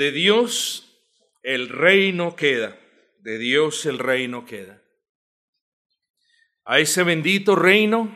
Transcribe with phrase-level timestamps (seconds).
[0.00, 0.98] De Dios
[1.42, 2.80] el reino queda,
[3.18, 4.82] de Dios el reino queda.
[6.64, 8.10] A ese bendito reino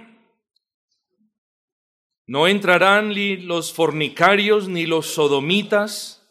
[2.27, 6.27] no entrarán ni los fornicarios, ni los sodomitas,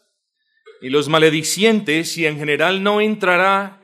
[0.80, 3.80] ni los maledicientes, y en general no entrará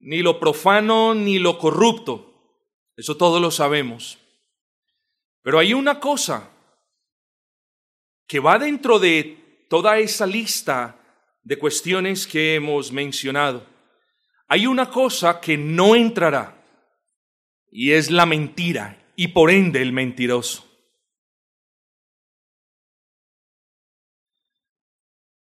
[0.00, 2.60] ni lo profano, ni lo corrupto.
[2.94, 4.18] Eso todos lo sabemos.
[5.40, 6.50] Pero hay una cosa
[8.26, 9.43] que va dentro de
[9.74, 11.00] toda esa lista
[11.42, 13.66] de cuestiones que hemos mencionado.
[14.46, 16.64] Hay una cosa que no entrará
[17.72, 20.64] y es la mentira y por ende el mentiroso.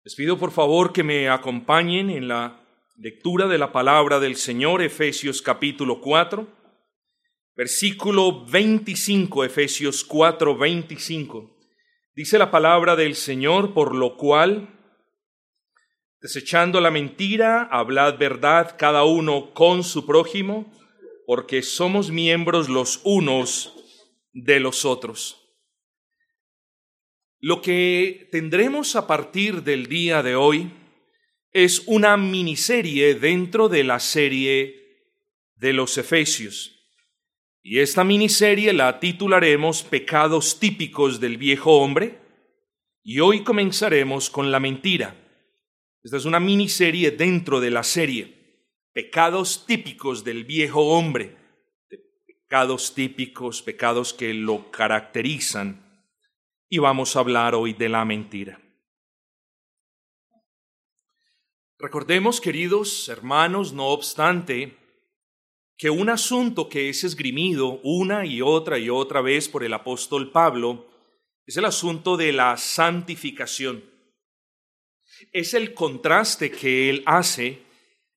[0.03, 2.59] Les pido por favor que me acompañen en la
[2.97, 6.45] lectura de la palabra del Señor, Efesios capítulo 4,
[7.56, 11.56] versículo 25, Efesios 4, 25.
[12.17, 14.69] Dice la palabra del Señor, por lo cual,
[16.19, 20.65] desechando la mentira, hablad verdad cada uno con su prójimo,
[21.27, 23.75] porque somos miembros los unos
[24.33, 25.47] de los otros.
[27.38, 30.72] Lo que tendremos a partir del día de hoy
[31.51, 35.13] es una miniserie dentro de la serie
[35.53, 36.76] de los Efesios.
[37.69, 42.17] Y esta miniserie la titularemos Pecados típicos del viejo hombre.
[43.03, 45.13] Y hoy comenzaremos con la mentira.
[46.01, 48.72] Esta es una miniserie dentro de la serie.
[48.94, 51.35] Pecados típicos del viejo hombre.
[52.25, 56.07] Pecados típicos, pecados que lo caracterizan.
[56.69, 58.61] Y vamos a hablar hoy de la mentira.
[61.79, 64.87] Recordemos, queridos hermanos, no obstante,
[65.77, 70.31] que un asunto que es esgrimido una y otra y otra vez por el apóstol
[70.31, 70.88] Pablo
[71.45, 73.83] es el asunto de la santificación.
[75.31, 77.61] Es el contraste que él hace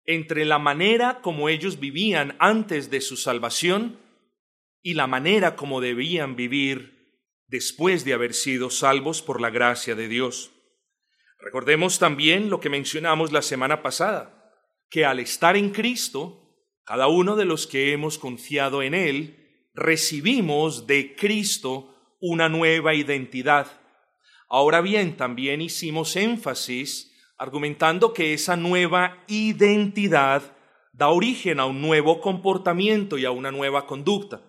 [0.06, 3.98] entre la manera como ellos vivían antes de su salvación
[4.82, 6.98] y la manera como debían vivir
[7.46, 10.50] después de haber sido salvos por la gracia de Dios.
[11.38, 14.52] Recordemos también lo que mencionamos la semana pasada,
[14.88, 16.49] que al estar en Cristo,
[16.84, 23.66] cada uno de los que hemos confiado en Él, recibimos de Cristo una nueva identidad.
[24.48, 30.42] Ahora bien, también hicimos énfasis argumentando que esa nueva identidad
[30.92, 34.42] da origen a un nuevo comportamiento y a una nueva conducta.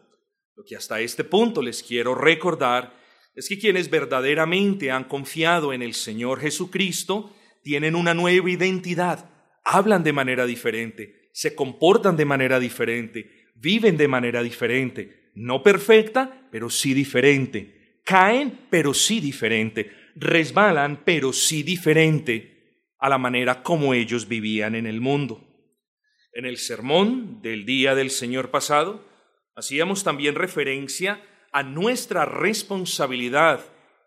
[0.56, 2.94] Lo que hasta este punto les quiero recordar
[3.36, 7.34] es que quienes verdaderamente han confiado en el Señor Jesucristo
[7.64, 9.30] tienen una nueva identidad,
[9.64, 16.48] hablan de manera diferente, se comportan de manera diferente, viven de manera diferente, no perfecta,
[16.52, 22.52] pero sí diferente, caen, pero sí diferente, resbalan, pero sí diferente
[23.00, 25.48] a la manera como ellos vivían en el mundo.
[26.34, 29.06] En el sermón del día del Señor pasado,
[29.56, 31.22] hacíamos también referencia
[31.52, 33.62] a nuestra responsabilidad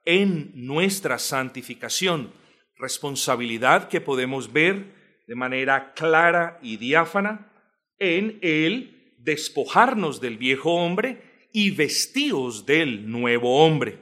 [0.05, 2.33] en nuestra santificación,
[2.77, 4.94] responsabilidad que podemos ver
[5.27, 7.51] de manera clara y diáfana
[7.99, 13.98] en el despojarnos del viejo hombre y vestíos del nuevo hombre.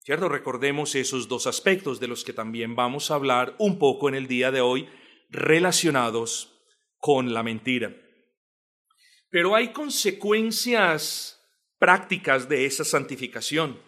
[0.00, 0.28] ¿Cierto?
[0.28, 4.26] Recordemos esos dos aspectos de los que también vamos a hablar un poco en el
[4.26, 4.88] día de hoy
[5.30, 6.60] relacionados
[6.98, 7.94] con la mentira.
[9.30, 11.40] Pero hay consecuencias
[11.78, 13.80] prácticas de esa santificación.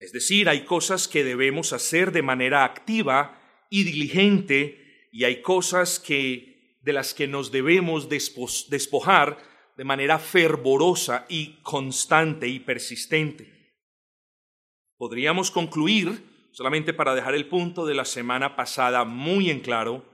[0.00, 5.98] Es decir, hay cosas que debemos hacer de manera activa y diligente y hay cosas
[5.98, 9.38] que de las que nos debemos despojar
[9.76, 13.76] de manera fervorosa y constante y persistente.
[14.96, 20.04] Podríamos concluir, solamente para dejar el punto de la semana pasada muy en claro,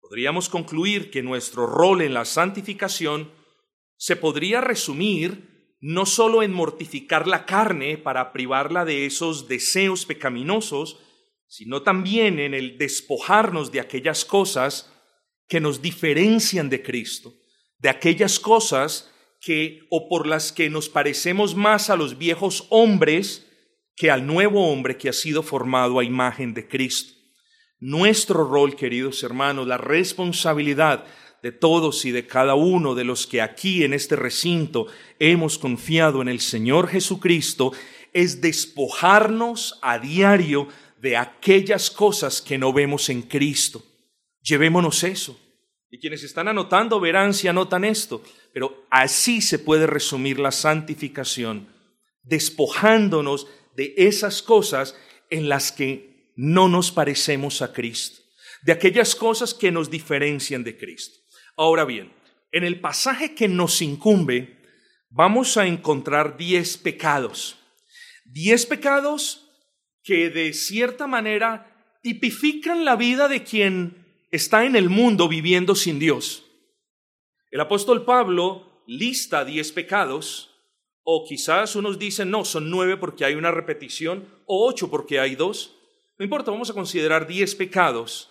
[0.00, 3.32] podríamos concluir que nuestro rol en la santificación
[3.96, 11.00] se podría resumir no solo en mortificar la carne para privarla de esos deseos pecaminosos,
[11.48, 14.92] sino también en el despojarnos de aquellas cosas
[15.48, 17.34] que nos diferencian de Cristo,
[17.78, 19.10] de aquellas cosas
[19.40, 23.46] que o por las que nos parecemos más a los viejos hombres
[23.96, 27.14] que al nuevo hombre que ha sido formado a imagen de Cristo.
[27.80, 31.04] Nuestro rol, queridos hermanos, la responsabilidad
[31.42, 34.86] de todos y de cada uno de los que aquí en este recinto
[35.18, 37.72] hemos confiado en el Señor Jesucristo,
[38.12, 40.68] es despojarnos a diario
[41.00, 43.82] de aquellas cosas que no vemos en Cristo.
[44.42, 45.38] Llevémonos eso.
[45.90, 48.22] Y quienes están anotando verán si anotan esto,
[48.52, 51.68] pero así se puede resumir la santificación,
[52.22, 54.96] despojándonos de esas cosas
[55.30, 58.20] en las que no nos parecemos a Cristo,
[58.62, 61.18] de aquellas cosas que nos diferencian de Cristo.
[61.56, 62.12] Ahora bien,
[62.52, 64.58] en el pasaje que nos incumbe,
[65.10, 67.58] vamos a encontrar diez pecados.
[68.24, 69.47] Diez pecados
[70.08, 75.98] que de cierta manera tipifican la vida de quien está en el mundo viviendo sin
[75.98, 76.46] Dios.
[77.50, 80.50] El apóstol Pablo lista diez pecados,
[81.02, 85.36] o quizás unos dicen, no, son nueve porque hay una repetición, o ocho porque hay
[85.36, 85.76] dos.
[86.18, 88.30] No importa, vamos a considerar diez pecados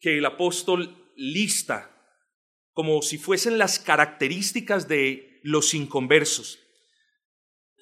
[0.00, 1.92] que el apóstol lista
[2.72, 6.58] como si fuesen las características de los inconversos.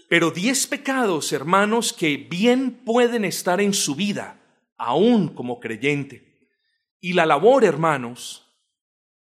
[0.08, 4.40] Pero diez pecados, hermanos, que bien pueden estar en su vida,
[4.76, 6.48] aún como creyente.
[7.00, 8.46] Y la labor, hermanos,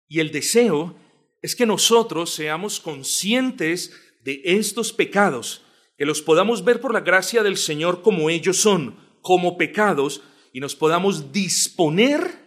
[0.09, 0.97] y el deseo
[1.43, 3.93] es que nosotros seamos conscientes
[4.23, 5.63] de estos pecados,
[5.97, 10.23] que los podamos ver por la gracia del Señor como ellos son, como pecados,
[10.53, 12.41] y nos podamos disponer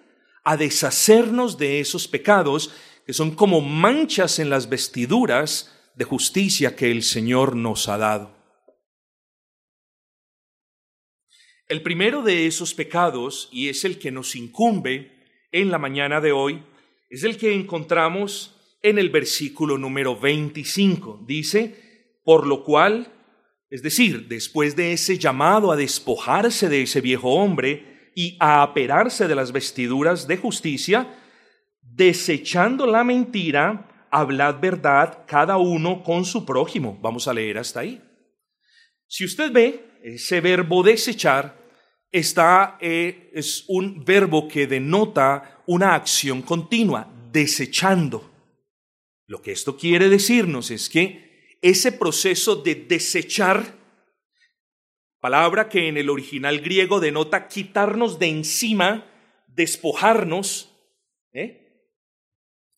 [0.43, 2.71] a deshacernos de esos pecados
[3.05, 8.35] que son como manchas en las vestiduras de justicia que el Señor nos ha dado.
[11.67, 15.11] El primero de esos pecados, y es el que nos incumbe
[15.51, 16.61] en la mañana de hoy,
[17.09, 21.23] es el que encontramos en el versículo número 25.
[21.25, 23.11] Dice, por lo cual,
[23.69, 29.27] es decir, después de ese llamado a despojarse de ese viejo hombre y a aperarse
[29.27, 31.17] de las vestiduras de justicia,
[31.81, 36.99] desechando la mentira, hablad verdad cada uno con su prójimo.
[37.01, 37.99] Vamos a leer hasta ahí.
[39.07, 41.57] Si usted ve ese verbo desechar,
[42.11, 48.31] está, eh, es un verbo que denota una acción continua, desechando.
[49.25, 53.79] Lo que esto quiere decirnos es que ese proceso de desechar,
[55.19, 59.07] palabra que en el original griego denota quitarnos de encima,
[59.47, 60.69] despojarnos,
[61.31, 61.62] ¿eh?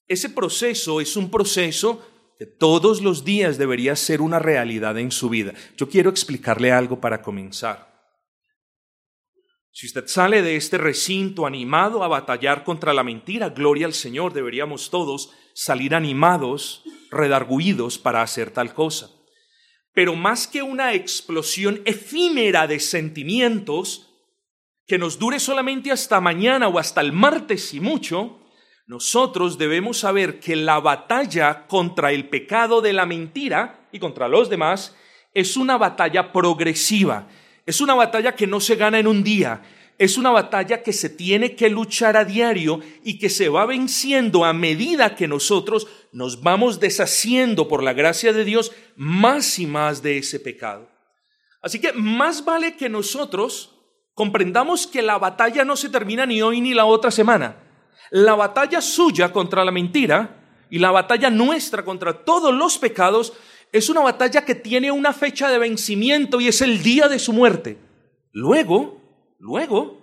[0.08, 2.06] Ese proceso es un proceso
[2.38, 5.54] que todos los días debería ser una realidad en su vida.
[5.78, 7.96] Yo quiero explicarle algo para comenzar.
[9.72, 14.32] Si usted sale de este recinto animado a batallar contra la mentira, gloria al Señor,
[14.32, 19.10] deberíamos todos salir animados, redarguidos para hacer tal cosa.
[19.94, 24.14] Pero más que una explosión efímera de sentimientos
[24.88, 28.45] que nos dure solamente hasta mañana o hasta el martes y mucho,
[28.88, 34.50] nosotros debemos saber que la batalla contra el pecado de la mentira y contra los
[34.50, 34.96] demás
[35.34, 37.28] es una batalla progresiva,
[37.66, 39.64] es una batalla que no se gana en un día,
[39.98, 44.46] es una batalla que se tiene que luchar a diario y que se va venciendo
[44.46, 50.04] a medida que nosotros nos vamos deshaciendo por la gracia de Dios más y más
[50.04, 50.90] de ese pecado.
[51.62, 53.72] Así que más vale que nosotros
[54.14, 57.65] comprendamos que la batalla no se termina ni hoy ni la otra semana.
[58.12, 63.34] La batalla suya contra la mentira y la batalla nuestra contra todos los pecados
[63.72, 67.34] es una batalla que tiene una fecha de vencimiento y es el día de su
[67.34, 67.78] muerte.
[68.32, 69.02] Luego,
[69.40, 70.02] luego,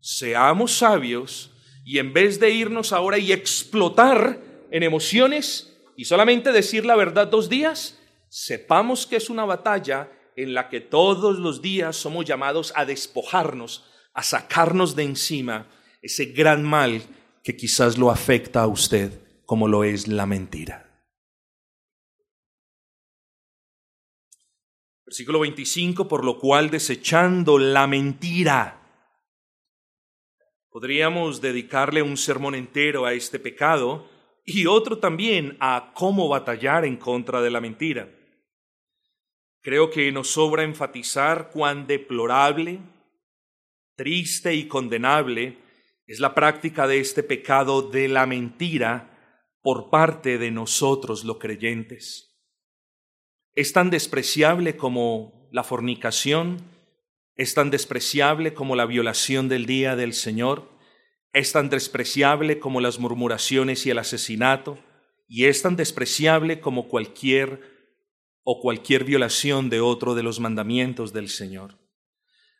[0.00, 1.52] seamos sabios
[1.84, 7.28] y en vez de irnos ahora y explotar en emociones y solamente decir la verdad
[7.28, 12.72] dos días, sepamos que es una batalla en la que todos los días somos llamados
[12.76, 15.66] a despojarnos, a sacarnos de encima
[16.02, 17.02] ese gran mal
[17.42, 20.82] que quizás lo afecta a usted como lo es la mentira.
[25.06, 28.82] Versículo 25, por lo cual desechando la mentira,
[30.68, 34.10] podríamos dedicarle un sermón entero a este pecado
[34.44, 38.12] y otro también a cómo batallar en contra de la mentira.
[39.62, 42.80] Creo que nos sobra enfatizar cuán deplorable,
[43.94, 45.58] triste y condenable
[46.06, 49.12] es la práctica de este pecado de la mentira
[49.62, 52.38] por parte de nosotros los creyentes.
[53.54, 56.58] Es tan despreciable como la fornicación,
[57.34, 60.70] es tan despreciable como la violación del día del Señor,
[61.32, 64.78] es tan despreciable como las murmuraciones y el asesinato,
[65.28, 67.60] y es tan despreciable como cualquier
[68.44, 71.76] o cualquier violación de otro de los mandamientos del Señor.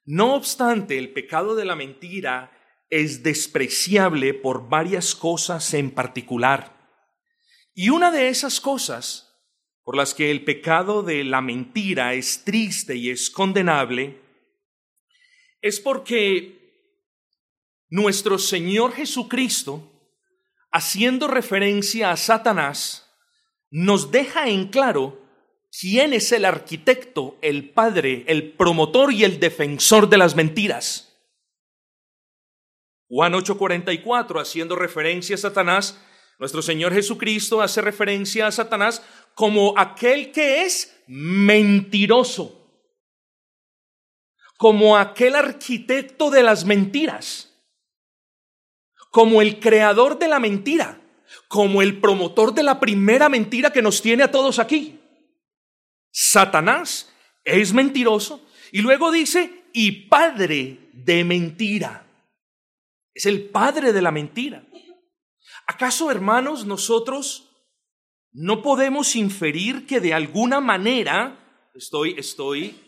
[0.04, 2.55] No obstante, el pecado de la mentira
[2.90, 6.76] es despreciable por varias cosas en particular.
[7.74, 9.34] Y una de esas cosas
[9.82, 14.20] por las que el pecado de la mentira es triste y es condenable
[15.60, 16.56] es porque
[17.88, 19.92] nuestro Señor Jesucristo,
[20.70, 23.10] haciendo referencia a Satanás,
[23.70, 25.26] nos deja en claro
[25.78, 31.15] ¿quién es el arquitecto, el padre, el promotor y el defensor de las mentiras?
[33.08, 36.00] Juan 8:44, haciendo referencia a Satanás,
[36.38, 39.02] nuestro Señor Jesucristo hace referencia a Satanás
[39.34, 42.68] como aquel que es mentiroso,
[44.58, 47.54] como aquel arquitecto de las mentiras,
[49.10, 51.00] como el creador de la mentira,
[51.48, 55.00] como el promotor de la primera mentira que nos tiene a todos aquí.
[56.10, 57.12] Satanás
[57.44, 62.05] es mentiroso y luego dice, y padre de mentira.
[63.16, 64.62] Es el padre de la mentira.
[65.66, 67.50] ¿Acaso, hermanos, nosotros
[68.30, 72.78] no podemos inferir que de alguna manera, estoy, estoy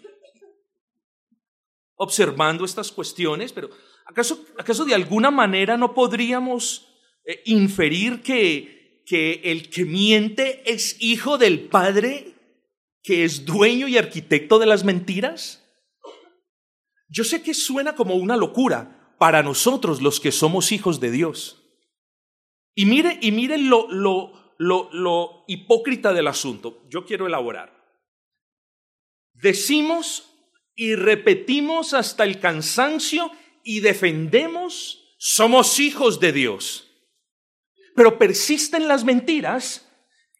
[1.94, 3.70] observando estas cuestiones, pero
[4.04, 6.87] ¿acaso, acaso de alguna manera no podríamos
[7.25, 12.35] eh, inferir que, que el que miente es hijo del Padre
[13.02, 15.64] que es dueño y arquitecto de las mentiras?
[17.08, 21.62] Yo sé que suena como una locura, para nosotros los que somos hijos de Dios.
[22.75, 26.84] Y mire, y miren lo, lo, lo, lo hipócrita del asunto.
[26.88, 27.76] Yo quiero elaborar.
[29.34, 30.32] Decimos
[30.75, 33.32] y repetimos hasta el cansancio
[33.64, 36.88] y defendemos, somos hijos de Dios.
[37.96, 39.88] Pero persisten las mentiras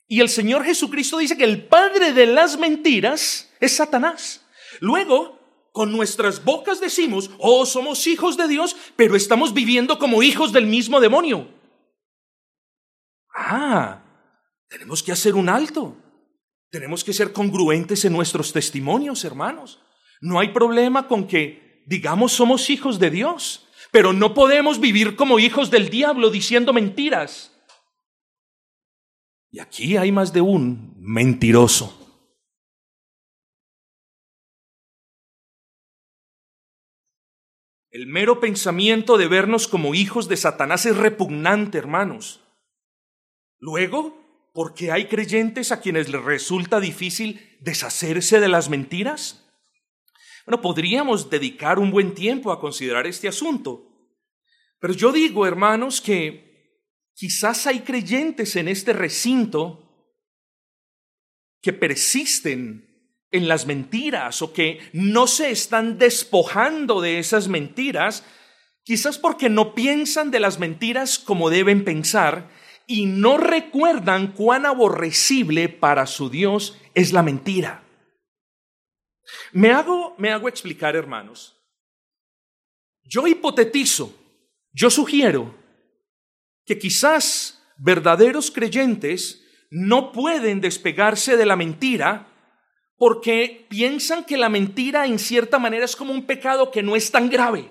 [0.07, 4.47] y el Señor Jesucristo dice que el padre de las mentiras es Satanás.
[4.81, 5.38] Luego,
[5.79, 10.67] con nuestras bocas decimos, oh, somos hijos de Dios, pero estamos viviendo como hijos del
[10.67, 11.47] mismo demonio.
[13.33, 14.03] Ah,
[14.69, 15.97] tenemos que hacer un alto.
[16.69, 19.81] Tenemos que ser congruentes en nuestros testimonios, hermanos.
[20.21, 25.39] No hay problema con que digamos somos hijos de Dios, pero no podemos vivir como
[25.39, 27.53] hijos del diablo diciendo mentiras.
[29.53, 32.08] Y aquí hay más de un mentiroso.
[37.91, 42.45] El mero pensamiento de vernos como hijos de Satanás es repugnante, hermanos.
[43.59, 49.49] Luego, ¿por qué hay creyentes a quienes les resulta difícil deshacerse de las mentiras?
[50.45, 53.85] Bueno, podríamos dedicar un buen tiempo a considerar este asunto.
[54.81, 60.15] Pero yo digo, hermanos, que quizás hay creyentes en este recinto
[61.61, 62.88] que persisten
[63.31, 68.25] en las mentiras o que no se están despojando de esas mentiras,
[68.85, 72.49] quizás porque no piensan de las mentiras como deben pensar
[72.87, 77.85] y no recuerdan cuán aborrecible para su Dios es la mentira.
[79.53, 81.55] Me hago, me hago explicar, hermanos.
[83.03, 84.15] Yo hipotetizo,
[84.73, 85.55] yo sugiero
[86.65, 92.28] que quizás verdaderos creyentes no pueden despegarse de la mentira
[92.99, 97.11] porque piensan que la mentira en cierta manera es como un pecado que no es
[97.11, 97.71] tan grave.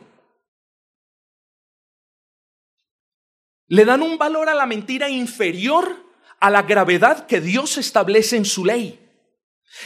[3.68, 6.08] Le dan un valor a la mentira inferior
[6.40, 9.00] a la gravedad que Dios establece en su ley.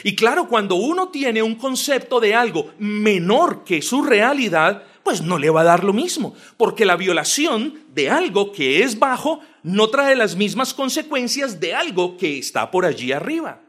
[0.03, 5.39] Y claro, cuando uno tiene un concepto de algo menor que su realidad, pues no
[5.39, 9.89] le va a dar lo mismo, porque la violación de algo que es bajo no
[9.89, 13.61] trae las mismas consecuencias de algo que está por allí arriba.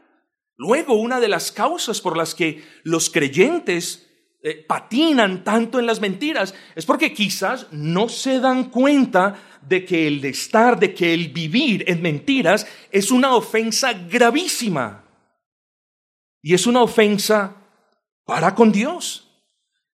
[0.63, 4.07] Luego, una de las causas por las que los creyentes
[4.41, 10.07] eh, patinan tanto en las mentiras es porque quizás no se dan cuenta de que
[10.07, 15.03] el estar, de que el vivir en mentiras es una ofensa gravísima.
[16.41, 17.57] Y es una ofensa
[18.23, 19.29] para con Dios.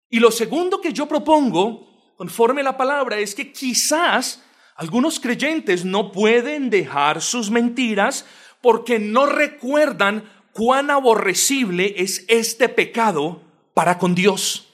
[0.07, 4.43] Y lo segundo que yo propongo, conforme la palabra, es que quizás
[4.75, 8.23] algunos creyentes no pueden dejar sus mentiras
[8.61, 13.41] porque no recuerdan cuán aborrecible es este pecado
[13.73, 14.67] para con Dios.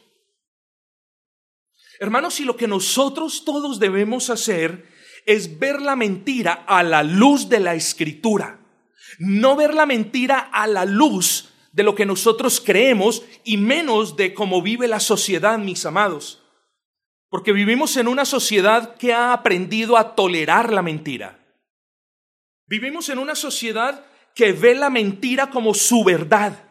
[1.99, 4.89] Hermanos, y lo que nosotros todos debemos hacer
[5.25, 8.59] es ver la mentira a la luz de la escritura,
[9.19, 14.33] no ver la mentira a la luz de lo que nosotros creemos y menos de
[14.33, 16.41] cómo vive la sociedad, mis amados.
[17.29, 21.39] Porque vivimos en una sociedad que ha aprendido a tolerar la mentira.
[22.67, 24.05] Vivimos en una sociedad
[24.35, 26.61] que ve la mentira como su verdad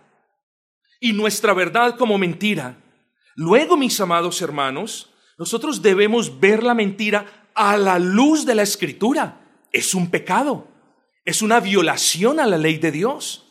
[1.00, 2.78] y nuestra verdad como mentira.
[3.34, 9.40] Luego, mis amados hermanos, nosotros debemos ver la mentira a la luz de la escritura.
[9.72, 10.68] Es un pecado,
[11.24, 13.44] es una violación a la ley de Dios.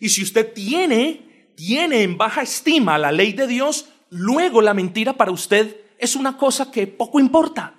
[0.00, 5.12] Y si usted tiene, tiene en baja estima la ley de Dios, luego la mentira
[5.12, 7.74] para usted es una cosa que poco importa.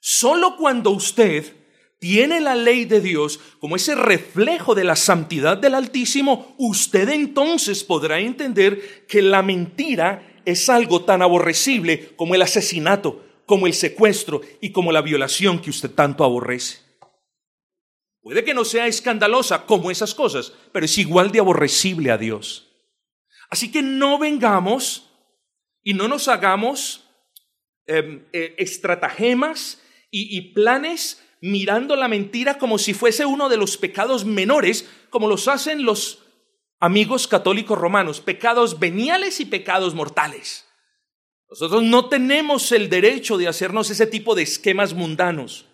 [0.00, 1.59] Solo cuando usted
[2.00, 7.84] tiene la ley de Dios como ese reflejo de la santidad del Altísimo, usted entonces
[7.84, 14.40] podrá entender que la mentira es algo tan aborrecible como el asesinato, como el secuestro
[14.62, 16.78] y como la violación que usted tanto aborrece.
[18.22, 22.66] Puede que no sea escandalosa como esas cosas, pero es igual de aborrecible a Dios.
[23.50, 25.10] Así que no vengamos
[25.82, 27.04] y no nos hagamos
[27.86, 34.24] em, eh, estratagemas y planes mirando la mentira como si fuese uno de los pecados
[34.24, 36.22] menores, como los hacen los
[36.78, 40.66] amigos católicos romanos, pecados veniales y pecados mortales.
[41.48, 45.66] Nosotros no tenemos el derecho de hacernos ese tipo de esquemas mundanos.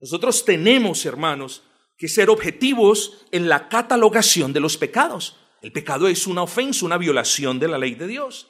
[0.00, 1.62] Nosotros tenemos, hermanos,
[1.96, 5.36] que ser objetivos en la catalogación de los pecados.
[5.62, 8.48] El pecado es una ofensa, una violación de la ley de Dios.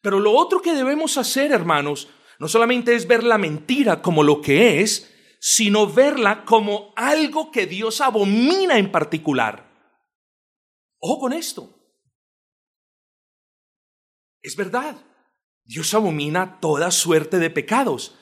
[0.00, 4.40] Pero lo otro que debemos hacer, hermanos, no solamente es ver la mentira como lo
[4.40, 5.13] que es,
[5.46, 9.70] sino verla como algo que Dios abomina en particular.
[10.98, 11.68] Ojo con esto.
[14.40, 14.96] Es verdad,
[15.62, 18.18] Dios abomina toda suerte de pecados,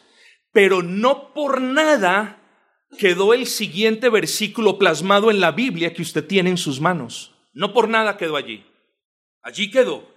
[0.50, 2.42] pero no por nada
[2.98, 7.36] quedó el siguiente versículo plasmado en la Biblia que usted tiene en sus manos.
[7.52, 8.66] No por nada quedó allí.
[9.42, 10.12] Allí quedó.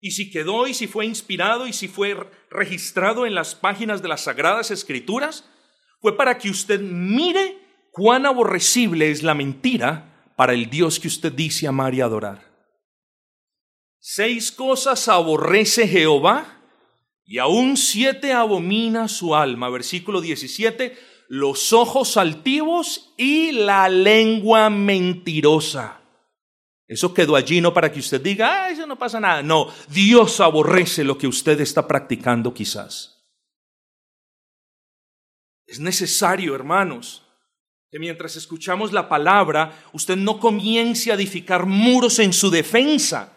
[0.00, 4.08] Y si quedó y si fue inspirado y si fue registrado en las páginas de
[4.08, 5.49] las Sagradas Escrituras,
[6.00, 7.58] fue para que usted mire
[7.92, 12.50] cuán aborrecible es la mentira para el Dios que usted dice amar y adorar.
[13.98, 16.58] Seis cosas aborrece Jehová
[17.26, 19.68] y aún siete abomina su alma.
[19.68, 20.96] Versículo 17,
[21.28, 26.00] los ojos altivos y la lengua mentirosa.
[26.88, 29.42] Eso quedó allí no para que usted diga, ah, eso no pasa nada.
[29.42, 33.19] No, Dios aborrece lo que usted está practicando quizás.
[35.70, 37.22] Es necesario, hermanos,
[37.92, 43.32] que mientras escuchamos la palabra, usted no comience a edificar muros en su defensa.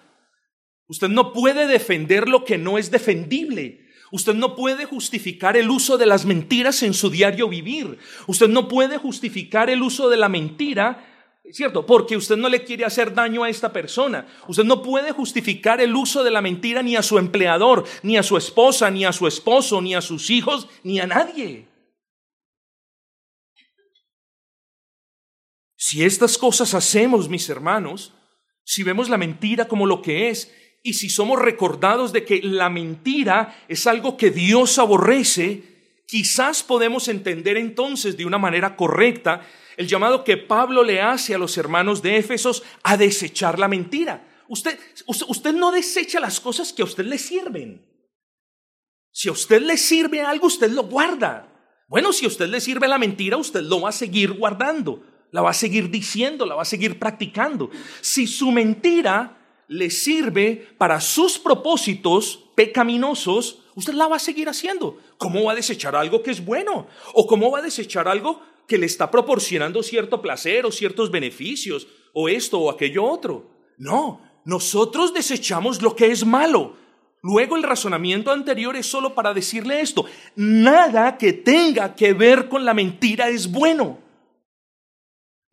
[0.88, 3.86] Usted no puede defender lo que no es defendible.
[4.12, 8.00] Usted no puede justificar el uso de las mentiras en su diario vivir.
[8.26, 11.10] Usted no puede justificar el uso de la mentira
[11.52, 11.86] ¿Cierto?
[11.86, 14.26] Porque usted no le quiere hacer daño a esta persona.
[14.48, 18.24] Usted no puede justificar el uso de la mentira ni a su empleador, ni a
[18.24, 21.72] su esposa, ni a su esposo, ni a sus hijos, ni a nadie.
[25.93, 28.15] Si estas cosas hacemos, mis hermanos,
[28.63, 30.51] si vemos la mentira como lo que es,
[30.82, 35.62] y si somos recordados de que la mentira es algo que Dios aborrece,
[36.08, 39.45] quizás podemos entender entonces de una manera correcta
[39.77, 44.27] el llamado que Pablo le hace a los hermanos de Éfesos a desechar la mentira.
[44.47, 47.86] Usted, usted, no desecha las cosas que a usted le sirven.
[49.12, 51.53] Si a usted le sirve algo, usted lo guarda.
[51.88, 55.41] Bueno, si a usted le sirve la mentira, usted lo va a seguir guardando la
[55.41, 57.72] va a seguir diciendo, la va a seguir practicando.
[58.02, 65.00] Si su mentira le sirve para sus propósitos pecaminosos, usted la va a seguir haciendo.
[65.17, 66.86] ¿Cómo va a desechar algo que es bueno?
[67.15, 71.88] ¿O cómo va a desechar algo que le está proporcionando cierto placer o ciertos beneficios?
[72.13, 73.50] ¿O esto o aquello otro?
[73.80, 76.76] No, nosotros desechamos lo que es malo.
[77.24, 80.06] Luego el razonamiento anterior es solo para decirle esto.
[80.36, 84.02] Nada que tenga que ver con la mentira es bueno.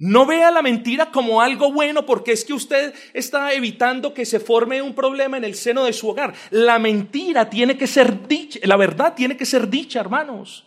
[0.02, 4.40] No vea la mentira como algo bueno porque es que usted está evitando que se
[4.40, 6.34] forme un problema en el seno de su hogar.
[6.50, 10.66] La mentira tiene que ser dicha, la verdad tiene que ser dicha, hermanos.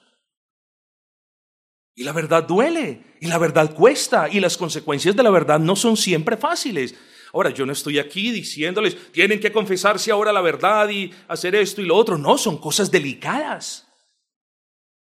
[1.95, 5.75] Y la verdad duele, y la verdad cuesta, y las consecuencias de la verdad no
[5.75, 6.93] son siempre fáciles.
[7.33, 11.81] Ahora, yo no estoy aquí diciéndoles, tienen que confesarse ahora la verdad y hacer esto
[11.81, 12.19] y lo otro.
[12.19, 13.87] No, son cosas delicadas.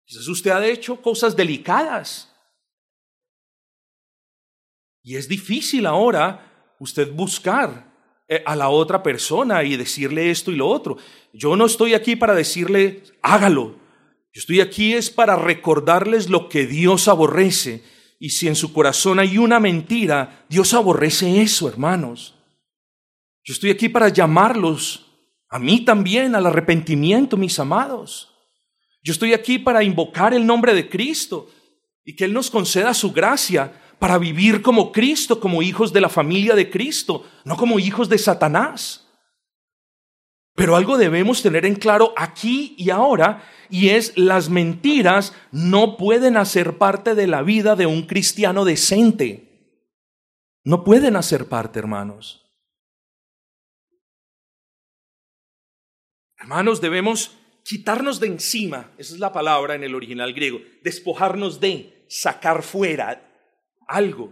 [0.05, 2.28] Quizás usted ha hecho cosas delicadas.
[5.09, 7.91] Y es difícil ahora usted buscar
[8.27, 10.97] eh, a la otra persona y decirle esto y lo otro.
[11.33, 13.79] Yo no estoy aquí para decirle, hágalo.
[14.31, 17.83] Yo estoy aquí es para recordarles lo que Dios aborrece.
[18.19, 22.35] Y si en su corazón hay una mentira, Dios aborrece eso, hermanos.
[23.43, 25.07] Yo estoy aquí para llamarlos,
[25.49, 28.29] a mí también, al arrepentimiento, mis amados.
[29.01, 31.49] Yo estoy aquí para invocar el nombre de Cristo
[32.05, 36.09] y que Él nos conceda su gracia para vivir como Cristo, como hijos de la
[36.09, 39.05] familia de Cristo, no como hijos de Satanás.
[40.55, 46.37] Pero algo debemos tener en claro aquí y ahora, y es las mentiras no pueden
[46.37, 49.75] hacer parte de la vida de un cristiano decente.
[50.63, 52.45] No pueden hacer parte, hermanos.
[56.37, 62.05] Hermanos, debemos quitarnos de encima, esa es la palabra en el original griego, despojarnos de,
[62.09, 63.28] sacar fuera
[63.89, 64.31] algo.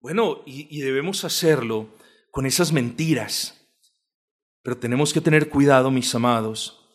[0.00, 1.88] Bueno, y, debemos hacerlo
[2.30, 3.60] con esas mentiras.
[4.62, 6.88] Pero tenemos que tener cuidado, mis amados,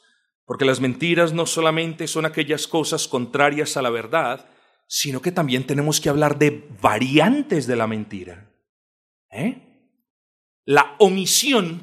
[0.45, 4.49] porque las mentiras no solamente son aquellas cosas contrarias a la verdad,
[4.87, 8.51] sino que también tenemos que hablar de variantes de la mentira.
[9.31, 9.85] ¿Eh?
[10.65, 11.81] La omisión,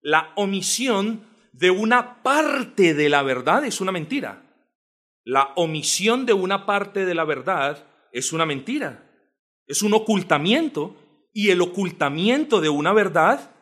[0.00, 4.42] la omisión de una parte de la verdad es una mentira.
[5.24, 9.10] La omisión de una parte de la verdad es una mentira.
[9.66, 10.96] Es un ocultamiento
[11.32, 13.54] y el ocultamiento de una verdad,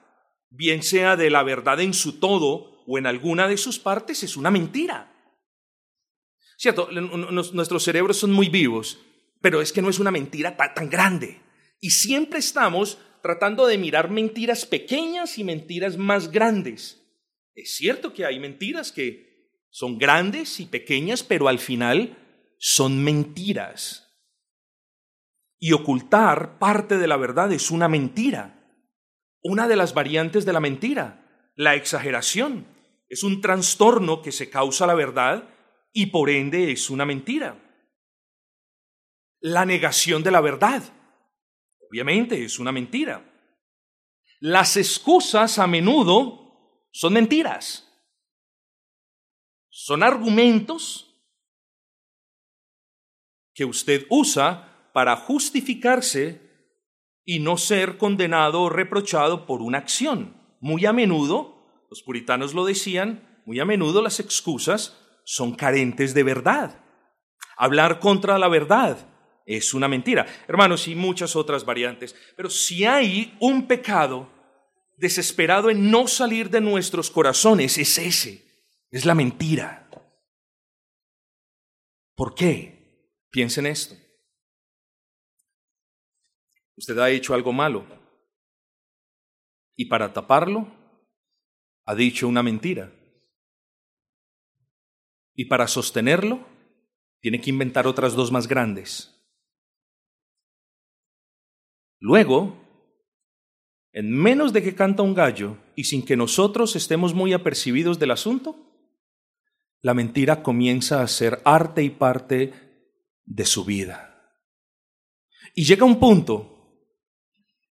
[0.50, 4.36] bien sea de la verdad en su todo o en alguna de sus partes, es
[4.36, 5.10] una mentira.
[6.56, 8.98] Cierto, nuestros cerebros son muy vivos,
[9.40, 11.40] pero es que no es una mentira tan, grande.
[11.80, 17.00] Y siempre estamos tratando de mirar mentiras pequeñas y mentiras más grandes.
[17.54, 22.18] Es cierto que hay mentiras que son grandes y pequeñas, pero al final
[22.58, 23.99] son mentiras.
[25.60, 28.56] Y ocultar parte de la verdad es una mentira.
[29.42, 32.66] Una de las variantes de la mentira, la exageración,
[33.08, 35.48] es un trastorno que se causa la verdad
[35.92, 37.60] y por ende es una mentira.
[39.40, 40.82] La negación de la verdad,
[41.88, 43.26] obviamente es una mentira.
[44.40, 47.86] Las excusas a menudo son mentiras.
[49.68, 51.06] Son argumentos
[53.52, 56.40] que usted usa para justificarse
[57.24, 60.36] y no ser condenado o reprochado por una acción.
[60.60, 66.22] Muy a menudo, los puritanos lo decían, muy a menudo las excusas son carentes de
[66.22, 66.84] verdad.
[67.56, 69.06] Hablar contra la verdad
[69.46, 70.26] es una mentira.
[70.48, 72.14] Hermanos, y muchas otras variantes.
[72.36, 74.28] Pero si hay un pecado
[74.96, 78.44] desesperado en no salir de nuestros corazones, es ese,
[78.90, 79.88] es la mentira.
[82.14, 83.24] ¿Por qué?
[83.30, 83.94] Piensen esto.
[86.80, 87.84] Usted ha hecho algo malo
[89.76, 90.66] y para taparlo
[91.84, 92.90] ha dicho una mentira.
[95.34, 96.40] Y para sostenerlo,
[97.20, 99.14] tiene que inventar otras dos más grandes.
[101.98, 102.56] Luego,
[103.92, 108.12] en menos de que canta un gallo y sin que nosotros estemos muy apercibidos del
[108.12, 108.56] asunto,
[109.82, 112.54] la mentira comienza a ser arte y parte
[113.26, 114.32] de su vida.
[115.54, 116.56] Y llega un punto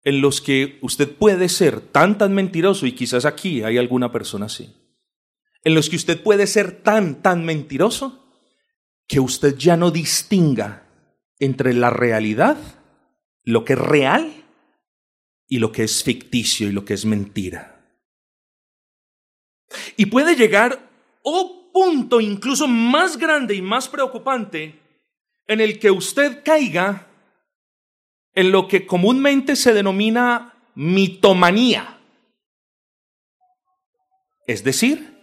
[0.04, 4.46] en los que usted puede ser tan tan mentiroso y quizás aquí hay alguna persona
[4.46, 4.72] así
[5.64, 8.24] en los que usted puede ser tan, tan mentiroso
[9.06, 10.86] que usted ya no distinga
[11.38, 12.56] entre la realidad,
[13.44, 14.44] lo que es real
[15.46, 17.86] y lo que es ficticio y lo que es mentira.
[19.96, 20.90] Y puede llegar
[21.22, 24.80] un punto incluso más grande y más preocupante
[25.46, 27.07] en el que usted caiga
[28.38, 31.98] en lo que comúnmente se denomina mitomanía.
[34.46, 35.18] Es decir,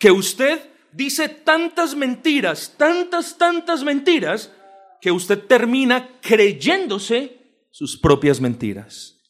[0.00, 4.52] que usted dice tantas mentiras, tantas, tantas mentiras,
[5.00, 7.38] que usted termina creyéndose
[7.70, 9.22] sus propias mentiras.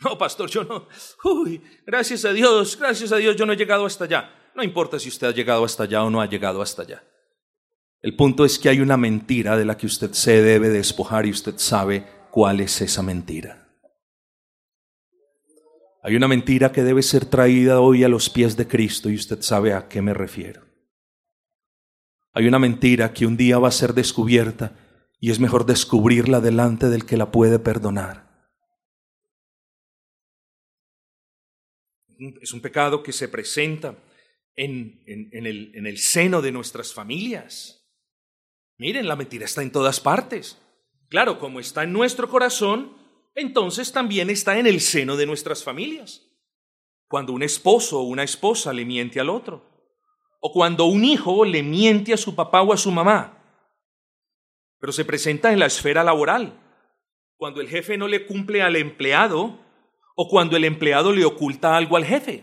[0.00, 0.86] No, pastor, yo no.
[1.24, 4.34] Uy, gracias a Dios, gracias a Dios, yo no he llegado hasta allá.
[4.54, 7.02] No importa si usted ha llegado hasta allá o no ha llegado hasta allá.
[8.02, 11.30] El punto es que hay una mentira de la que usted se debe despojar y
[11.30, 13.68] usted sabe cuál es esa mentira.
[16.02, 19.42] Hay una mentira que debe ser traída hoy a los pies de Cristo y usted
[19.42, 20.64] sabe a qué me refiero.
[22.32, 24.74] Hay una mentira que un día va a ser descubierta
[25.20, 28.48] y es mejor descubrirla delante del que la puede perdonar.
[32.40, 33.94] Es un pecado que se presenta
[34.56, 37.86] en, el, en el seno de nuestras familias.
[38.78, 40.58] Miren, la mentira está en todas partes.
[41.12, 42.96] Claro, como está en nuestro corazón,
[43.34, 46.26] entonces también está en el seno de nuestras familias.
[47.06, 49.62] Cuando un esposo o una esposa le miente al otro.
[50.40, 53.44] O cuando un hijo le miente a su papá o a su mamá.
[54.80, 56.58] Pero se presenta en la esfera laboral.
[57.36, 59.60] Cuando el jefe no le cumple al empleado
[60.16, 62.42] o cuando el empleado le oculta algo al jefe.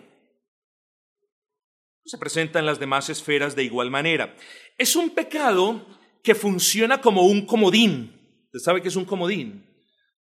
[2.05, 4.35] Se presenta en las demás esferas de igual manera.
[4.77, 5.87] Es un pecado
[6.21, 8.18] que funciona como un comodín.
[8.51, 9.63] ¿Usted sabe qué es un comodín?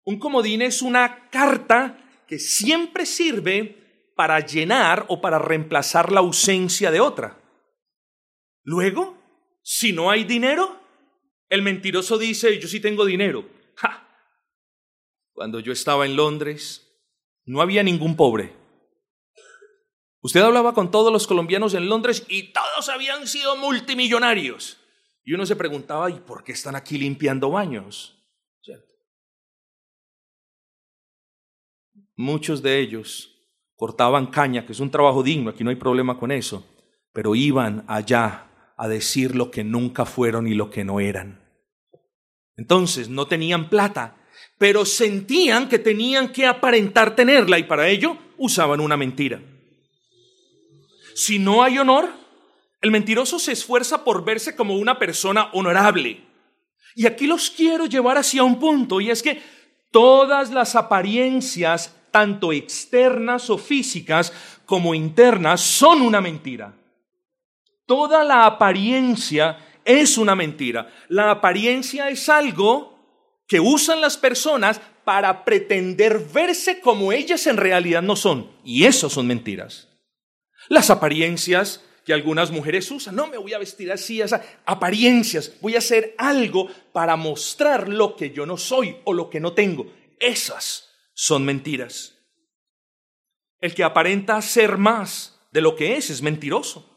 [0.05, 6.91] Un comodín es una carta que siempre sirve para llenar o para reemplazar la ausencia
[6.91, 7.39] de otra.
[8.63, 9.17] Luego,
[9.63, 10.79] si no hay dinero,
[11.49, 13.49] el mentiroso dice, yo sí tengo dinero.
[15.33, 16.85] Cuando yo estaba en Londres,
[17.45, 18.53] no había ningún pobre.
[20.21, 24.77] Usted hablaba con todos los colombianos en Londres y todos habían sido multimillonarios.
[25.23, 28.18] Y uno se preguntaba, ¿y por qué están aquí limpiando baños?
[32.19, 33.29] Muchos de ellos
[33.77, 36.67] cortaban caña, que es un trabajo digno, aquí no hay problema con eso,
[37.13, 41.41] pero iban allá a decir lo que nunca fueron y lo que no eran.
[42.57, 44.17] Entonces no tenían plata,
[44.57, 49.41] pero sentían que tenían que aparentar tenerla y para ello usaban una mentira.
[51.15, 52.09] Si no hay honor,
[52.81, 56.21] el mentiroso se esfuerza por verse como una persona honorable.
[56.95, 59.41] Y aquí los quiero llevar hacia un punto, y es que
[59.89, 64.33] todas las apariencias, tanto externas o físicas
[64.65, 66.73] como internas, son una mentira.
[67.85, 70.91] Toda la apariencia es una mentira.
[71.07, 72.99] La apariencia es algo
[73.47, 78.51] que usan las personas para pretender verse como ellas en realidad no son.
[78.63, 79.87] Y eso son mentiras.
[80.67, 85.75] Las apariencias que algunas mujeres usan, no me voy a vestir así, esas apariencias, voy
[85.75, 89.91] a hacer algo para mostrar lo que yo no soy o lo que no tengo.
[90.19, 90.88] Esas
[91.21, 92.17] son mentiras.
[93.59, 96.89] El que aparenta ser más de lo que es es mentiroso.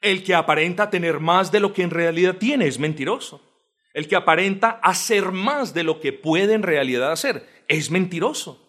[0.00, 3.42] El que aparenta tener más de lo que en realidad tiene es mentiroso.
[3.92, 8.66] El que aparenta hacer más de lo que puede en realidad hacer es mentiroso.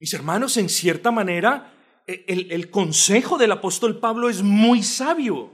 [0.00, 1.72] Mis hermanos, en cierta manera,
[2.04, 5.52] e, el, el, consejo del apóstol Pablo es muy sabio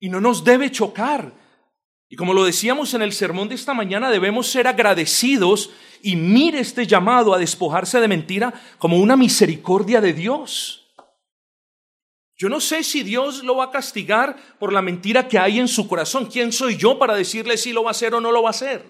[0.00, 1.43] y no nos debe chocar.
[2.08, 5.70] Y como lo decíamos en el sermón de esta mañana, debemos ser agradecidos
[6.02, 10.84] y mire este llamado a despojarse de mentira como una misericordia de Dios.
[12.36, 15.68] Yo no sé si Dios lo va a castigar por la mentira que hay en
[15.68, 16.26] su corazón.
[16.26, 18.50] ¿Quién soy yo para decirle si lo va a hacer o no lo va a
[18.50, 18.84] hacer?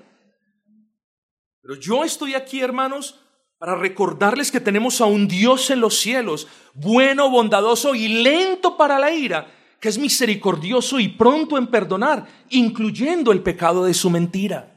[1.60, 3.20] Pero yo estoy aquí, hermanos,
[3.58, 8.98] para recordarles que tenemos a un Dios en los cielos, bueno, bondadoso y lento para
[8.98, 9.46] la ira,
[9.84, 14.74] que es misericordioso y pronto en perdonar, incluyendo el pecado de su mentira.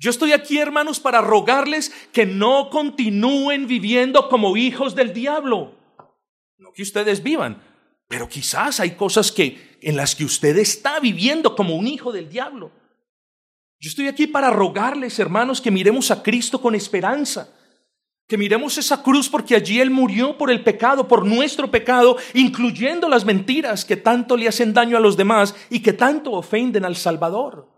[0.00, 5.76] Yo estoy aquí, hermanos, para rogarles que no continúen viviendo como hijos del diablo
[6.58, 7.62] no que ustedes vivan,
[8.08, 12.28] pero quizás hay cosas que en las que usted está viviendo como un hijo del
[12.28, 12.72] diablo.
[13.78, 17.48] Yo estoy aquí para rogarles, hermanos, que miremos a Cristo con esperanza,
[18.30, 23.08] que miremos esa cruz porque allí Él murió por el pecado, por nuestro pecado, incluyendo
[23.08, 26.94] las mentiras que tanto le hacen daño a los demás y que tanto ofenden al
[26.94, 27.68] Salvador.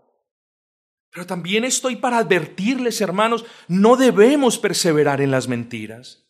[1.09, 6.23] Pero también estoy para advertirles, hermanos, no debemos perseverar en las mentiras.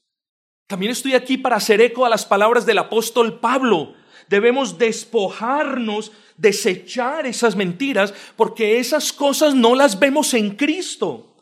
[0.67, 3.93] También estoy aquí para hacer eco a las palabras del apóstol Pablo.
[4.29, 11.32] Debemos despojarnos, desechar esas mentiras, porque esas cosas no las vemos en Cristo.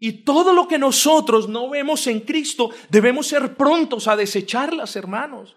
[0.00, 5.56] Y todo lo que nosotros no vemos en Cristo, debemos ser prontos a desecharlas, hermanos.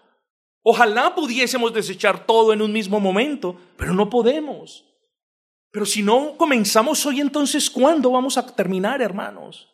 [0.62, 4.84] Ojalá pudiésemos desechar todo en un mismo momento, pero no podemos.
[5.70, 9.68] Pero si no comenzamos hoy, entonces, ¿cuándo vamos a terminar, hermanos?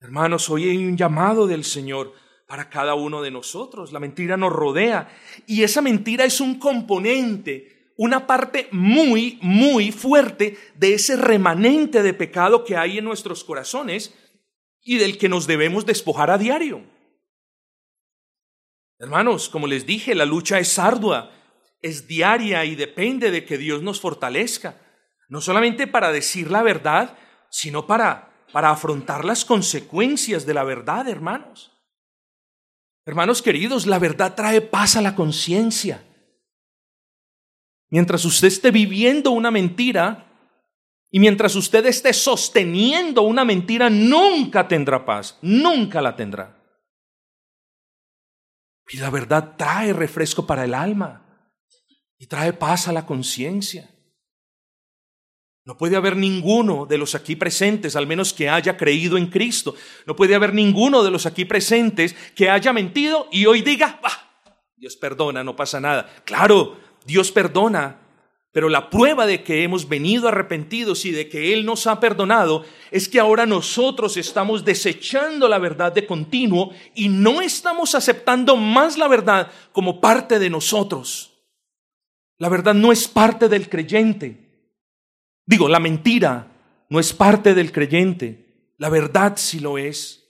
[0.00, 2.14] Hermanos, hoy hay un llamado del Señor
[2.46, 3.92] para cada uno de nosotros.
[3.92, 5.08] La mentira nos rodea
[5.46, 12.14] y esa mentira es un componente, una parte muy, muy fuerte de ese remanente de
[12.14, 14.14] pecado que hay en nuestros corazones
[14.82, 16.82] y del que nos debemos despojar a diario.
[18.98, 21.32] Hermanos, como les dije, la lucha es ardua,
[21.82, 24.80] es diaria y depende de que Dios nos fortalezca,
[25.28, 27.18] no solamente para decir la verdad,
[27.50, 31.72] sino para para afrontar las consecuencias de la verdad, hermanos.
[33.04, 36.02] Hermanos queridos, la verdad trae paz a la conciencia.
[37.90, 40.26] Mientras usted esté viviendo una mentira
[41.10, 46.56] y mientras usted esté sosteniendo una mentira, nunca tendrá paz, nunca la tendrá.
[48.88, 51.22] Y la verdad trae refresco para el alma
[52.18, 53.90] y trae paz a la conciencia.
[55.64, 59.74] No puede haber ninguno de los aquí presentes, al menos que haya creído en Cristo.
[60.06, 64.00] No puede haber ninguno de los aquí presentes que haya mentido y hoy diga,
[64.76, 66.08] Dios perdona, no pasa nada.
[66.24, 68.00] Claro, Dios perdona,
[68.50, 72.64] pero la prueba de que hemos venido arrepentidos y de que Él nos ha perdonado
[72.90, 78.98] es que ahora nosotros estamos desechando la verdad de continuo y no estamos aceptando más
[78.98, 81.34] la verdad como parte de nosotros.
[82.38, 84.72] La verdad no es parte del creyente.
[85.44, 86.50] Digo, la mentira
[86.88, 90.24] no es parte del creyente, la verdad sí lo es.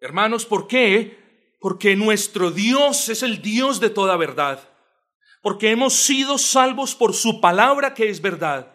[0.00, 1.23] Hermanos, ¿por qué?
[1.64, 4.60] Porque nuestro Dios es el Dios de toda verdad.
[5.40, 8.66] Porque hemos sido salvos por su palabra que es verdad.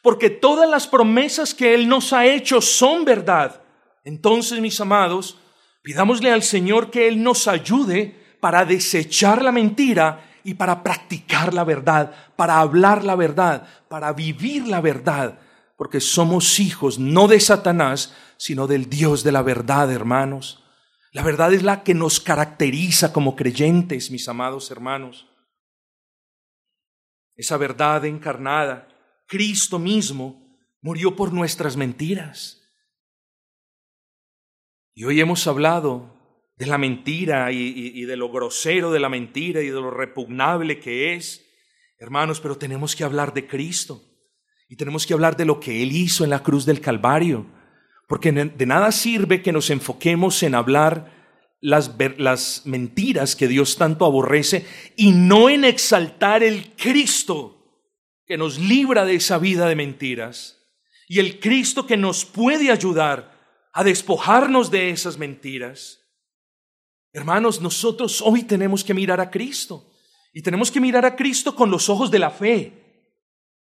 [0.00, 3.60] Porque todas las promesas que Él nos ha hecho son verdad.
[4.04, 5.38] Entonces, mis amados,
[5.82, 11.64] pidámosle al Señor que Él nos ayude para desechar la mentira y para practicar la
[11.64, 15.36] verdad, para hablar la verdad, para vivir la verdad,
[15.76, 20.60] porque somos hijos no de Satanás, sino del Dios de la verdad, hermanos.
[21.12, 25.28] La verdad es la que nos caracteriza como creyentes, mis amados hermanos.
[27.34, 28.88] Esa verdad encarnada,
[29.26, 32.60] Cristo mismo, murió por nuestras mentiras.
[34.94, 36.16] Y hoy hemos hablado
[36.56, 41.14] de la mentira y, de lo grosero de la mentira y de lo repugnable que
[41.14, 41.46] es,
[41.98, 44.02] hermanos, pero tenemos que hablar de Cristo
[44.68, 47.46] y tenemos que hablar de lo que Él hizo en la cruz del Calvario,
[48.10, 51.12] porque de nada sirve que nos enfoquemos en hablar
[51.60, 57.86] las, mentiras que Dios tanto aborrece y no en exaltar el Cristo
[58.26, 60.58] que nos libra de esa vida de mentiras
[61.06, 66.00] y el Cristo que nos puede ayudar a despojarnos de esas mentiras.
[67.12, 69.86] Hermanos, nosotros hoy tenemos que mirar a Cristo
[70.32, 72.72] y tenemos que mirar a Cristo con los ojos de la fe.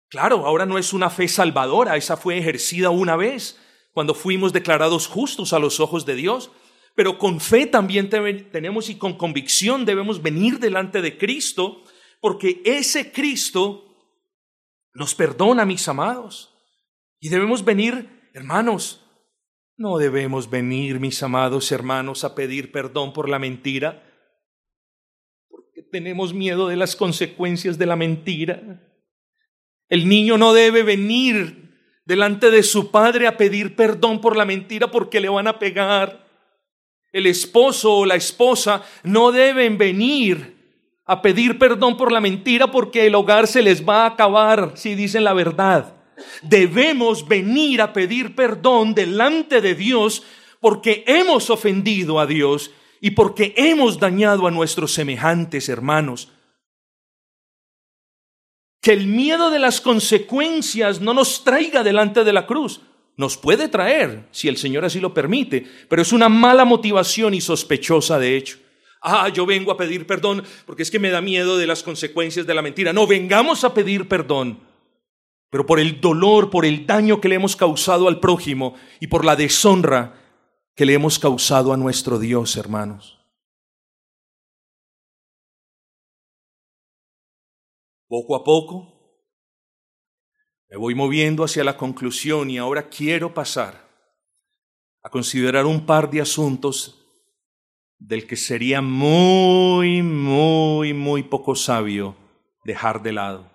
[0.08, 3.58] Claro, ahora no es una fe salvadora, esa fue ejercida una vez
[3.96, 6.50] cuando fuimos declarados justos a los ojos de Dios,
[6.94, 11.82] pero con fe también tenemos y con convicción debemos venir delante de Cristo,
[12.20, 13.86] porque ese Cristo
[14.92, 16.54] nos perdona, mis amados.
[17.20, 19.02] Y debemos venir, hermanos,
[19.78, 24.04] no debemos venir, mis amados hermanos, a pedir perdón por la mentira,
[25.48, 28.78] porque tenemos miedo de las consecuencias de la mentira.
[29.88, 31.65] El niño no debe venir
[32.06, 36.26] delante de su padre a pedir perdón por la mentira porque le van a pegar.
[37.12, 40.56] El esposo o la esposa no deben venir
[41.04, 44.94] a pedir perdón por la mentira porque el hogar se les va a acabar si
[44.94, 45.96] dicen la verdad
[46.42, 50.22] debemos venir a pedir perdón delante de Dios
[50.60, 56.32] porque hemos ofendido a Dios y porque hemos dañado a nuestros semejantes hermanos.
[58.86, 62.82] Que el miedo de las consecuencias no nos traiga delante de la cruz.
[63.16, 67.40] Nos puede traer, si el Señor así lo permite, pero es una mala motivación y
[67.40, 68.58] sospechosa de hecho.
[69.02, 72.46] Ah, yo vengo a pedir perdón porque es que me da miedo de las consecuencias
[72.46, 72.92] de la mentira.
[72.92, 74.60] No, vengamos a pedir perdón
[75.50, 79.24] pero por el dolor, por el daño que le hemos causado al prójimo y por
[79.24, 80.14] la deshonra
[80.74, 83.18] que le hemos causado a nuestro Dios, hermanos.
[88.18, 88.94] Poco a poco
[90.70, 93.90] me voy moviendo hacia la conclusión y ahora quiero pasar
[95.02, 97.04] a considerar un par de asuntos
[97.98, 102.16] del que sería muy, muy, muy poco sabio
[102.64, 103.50] dejar de lado.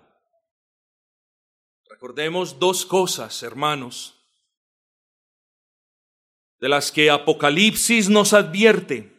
[1.90, 4.14] Recordemos dos cosas, hermanos,
[6.60, 9.12] de las que Apocalipsis nos advierte.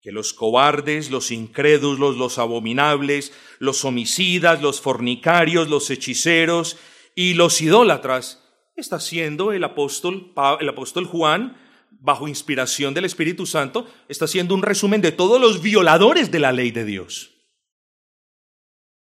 [0.00, 6.78] Que los cobardes, los incrédulos, los abominables, los homicidas, los fornicarios, los hechiceros
[7.14, 8.42] y los idólatras,
[8.76, 11.56] está haciendo el apóstol, el apóstol Juan,
[11.90, 16.52] bajo inspiración del Espíritu Santo, está haciendo un resumen de todos los violadores de la
[16.52, 17.30] ley de Dios.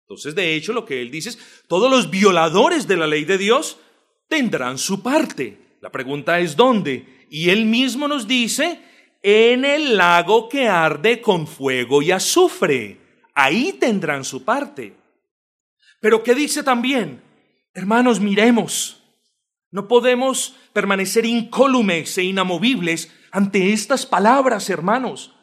[0.02, 3.38] Entonces, de hecho, lo que él dice es, todos los violadores de la ley de
[3.38, 3.78] Dios
[4.28, 5.78] tendrán su parte.
[5.82, 7.28] La pregunta es ¿dónde?
[7.30, 8.82] Y él mismo nos dice,
[9.22, 13.00] en el lago que arde con fuego y azufre.
[13.34, 14.96] Ahí tendrán su parte.
[16.00, 17.22] Pero ¿qué dice también?
[17.74, 19.04] Hermanos, miremos.
[19.72, 25.36] No podemos permanecer incólumes e inamovibles ante estas palabras, hermanos.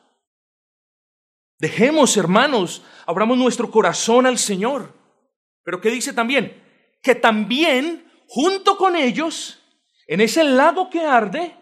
[1.58, 4.94] Dejemos, hermanos, abramos nuestro corazón al Señor.
[5.62, 6.62] Pero ¿qué dice también?
[7.02, 9.62] Que también, junto con ellos,
[10.06, 11.56] en ese lago que arde,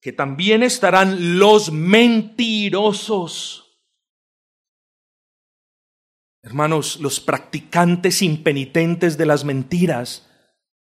[0.00, 3.64] que también estarán los mentirosos.
[6.42, 10.28] Hermanos, los practicantes impenitentes de las mentiras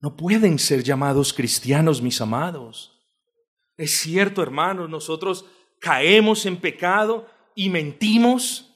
[0.01, 3.01] no pueden ser llamados cristianos, mis amados.
[3.77, 5.47] Es cierto, hermanos, nosotros
[5.81, 8.71] caemos en pecado y mentimos,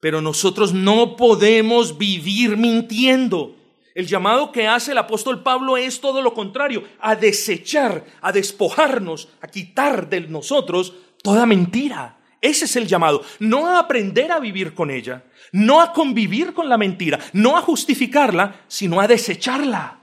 [0.00, 3.56] pero nosotros no podemos vivir mintiendo.
[4.00, 9.28] El llamado que hace el apóstol Pablo es todo lo contrario, a desechar, a despojarnos,
[9.42, 12.18] a quitar de nosotros toda mentira.
[12.40, 16.70] Ese es el llamado, no a aprender a vivir con ella, no a convivir con
[16.70, 20.00] la mentira, no a justificarla, sino a desecharla.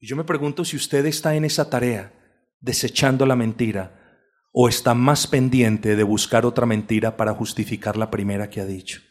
[0.00, 2.12] Y yo me pregunto si usted está en esa tarea,
[2.58, 8.50] desechando la mentira, o está más pendiente de buscar otra mentira para justificar la primera
[8.50, 9.02] que ha dicho?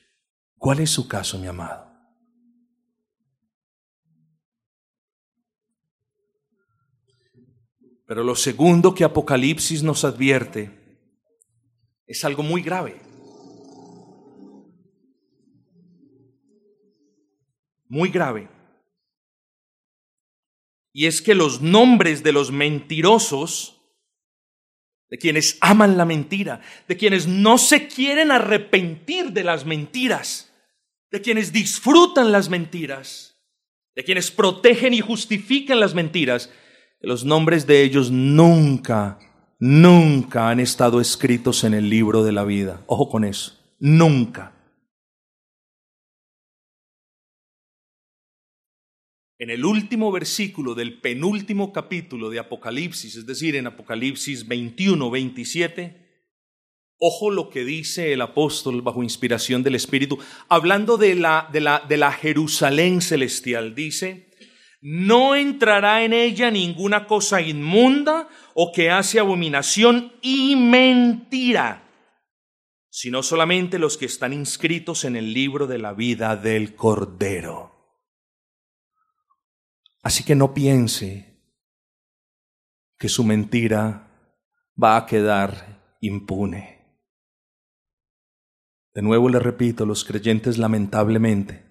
[0.57, 1.88] ¿Cuál es su caso, mi amado?
[8.09, 10.71] Pero lo segundo que Apocalipsis nos advierte
[12.07, 12.99] es algo muy grave.
[17.87, 18.49] Muy grave.
[20.91, 23.79] Y es que los nombres de los mentirosos,
[25.11, 30.51] de quienes aman la mentira, de quienes no se quieren arrepentir de las mentiras,
[31.11, 33.39] de quienes disfrutan las mentiras,
[33.93, 36.49] de quienes protegen y justifican las mentiras,
[37.01, 39.19] los nombres de ellos nunca,
[39.59, 42.83] nunca han estado escritos en el libro de la vida.
[42.87, 44.55] Ojo con eso, nunca.
[49.37, 56.25] En el último versículo del penúltimo capítulo de Apocalipsis, es decir, en Apocalipsis 21, 27,
[56.97, 60.19] ojo lo que dice el apóstol bajo inspiración del Espíritu,
[60.49, 64.28] hablando de la, de la, de la Jerusalén celestial, dice,
[64.81, 71.83] no entrará en ella ninguna cosa inmunda o que hace abominación y mentira,
[72.89, 77.75] sino solamente los que están inscritos en el libro de la vida del Cordero.
[80.01, 81.29] Así que no piense
[82.97, 84.35] que su mentira
[84.81, 86.79] va a quedar impune.
[88.93, 91.63] De nuevo le repito, los creyentes lamentablemente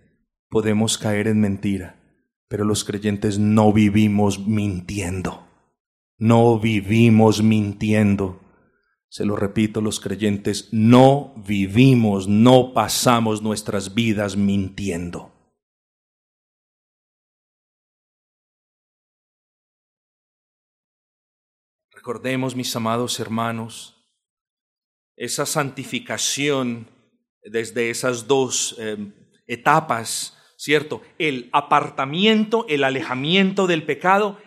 [0.49, 1.98] podemos caer en mentira,
[2.49, 5.47] pero los creyentes no vivimos mintiendo.
[6.17, 8.41] No vivimos mintiendo.
[9.11, 15.33] Se lo repito, los creyentes no vivimos, no pasamos nuestras vidas mintiendo.
[22.09, 23.95] Recordemos, mis amados hermanos,
[25.17, 26.89] esa santificación
[27.43, 29.13] desde esas dos em,
[29.47, 31.03] etapas, ¿cierto?
[31.19, 34.39] El apartamiento, el alejamiento del pecado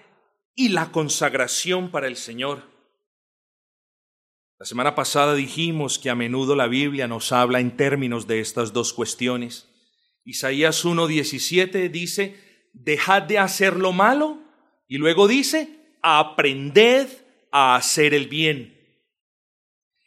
[0.53, 2.69] y la consagración para el Señor.
[4.59, 8.73] La semana pasada dijimos que a menudo la Biblia nos habla en términos de estas
[8.73, 9.69] dos cuestiones.
[10.23, 14.37] Isaías 1.17 dice, dejad de hacer lo malo
[14.87, 17.07] y luego dice, aprended
[17.51, 18.77] a hacer el bien.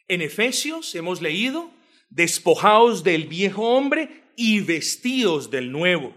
[0.07, 1.71] En Efesios hemos leído,
[2.09, 6.13] despojaos del viejo hombre y vestidos del nuevo.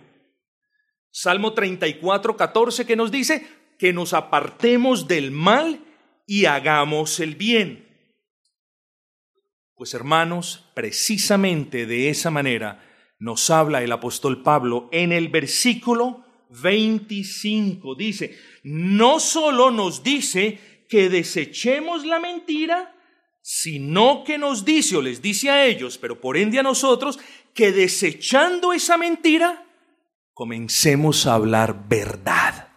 [1.10, 3.46] Salmo 34, 14 que nos dice
[3.78, 5.80] que nos apartemos del mal
[6.26, 7.86] y hagamos el bien.
[9.74, 12.84] Pues hermanos, precisamente de esa manera
[13.18, 17.94] nos habla el apóstol Pablo en el versículo 25.
[17.94, 22.94] Dice, no solo nos dice que desechemos la mentira,
[23.50, 27.18] sino que nos dice o les dice a ellos, pero por ende a nosotros,
[27.54, 29.64] que desechando esa mentira,
[30.34, 32.68] comencemos a hablar verdad.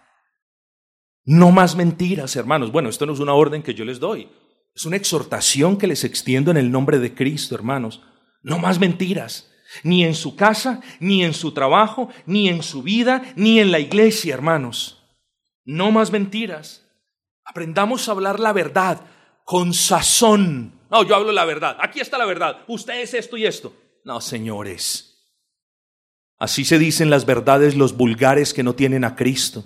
[1.25, 2.71] No más mentiras, hermanos.
[2.71, 4.29] Bueno, esto no es una orden que yo les doy,
[4.73, 8.01] es una exhortación que les extiendo en el nombre de Cristo, hermanos.
[8.41, 9.51] No más mentiras,
[9.83, 13.79] ni en su casa, ni en su trabajo, ni en su vida, ni en la
[13.79, 15.03] iglesia, hermanos.
[15.65, 16.87] No más mentiras.
[17.43, 19.01] Aprendamos a hablar la verdad
[19.51, 20.79] con sazón.
[20.89, 21.75] No, yo hablo la verdad.
[21.81, 22.63] Aquí está la verdad.
[22.69, 23.73] Usted es esto y esto.
[24.05, 25.29] No, señores.
[26.39, 29.65] Así se dicen las verdades los vulgares que no tienen a Cristo.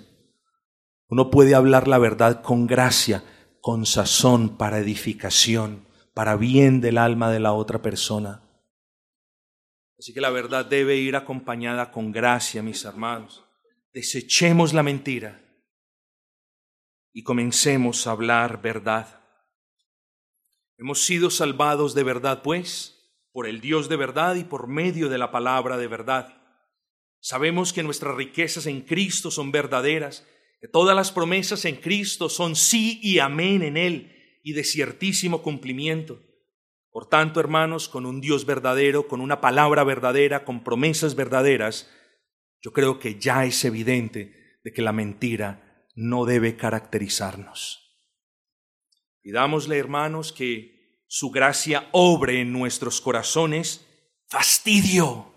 [1.06, 3.22] Uno puede hablar la verdad con gracia,
[3.60, 8.42] con sazón, para edificación, para bien del alma de la otra persona.
[10.00, 13.44] Así que la verdad debe ir acompañada con gracia, mis hermanos.
[13.92, 15.40] Desechemos la mentira
[17.12, 19.25] y comencemos a hablar verdad.
[20.78, 22.96] Hemos sido salvados de verdad, pues,
[23.32, 26.42] por el Dios de verdad y por medio de la palabra de verdad.
[27.20, 30.26] Sabemos que nuestras riquezas en Cristo son verdaderas,
[30.60, 35.42] que todas las promesas en Cristo son sí y amén en Él y de ciertísimo
[35.42, 36.20] cumplimiento.
[36.90, 41.90] Por tanto, hermanos, con un Dios verdadero, con una palabra verdadera, con promesas verdaderas,
[42.62, 47.85] yo creo que ya es evidente de que la mentira no debe caracterizarnos.
[49.26, 53.84] Pidámosle, hermanos, que su gracia obre en nuestros corazones
[54.28, 55.34] fastidio.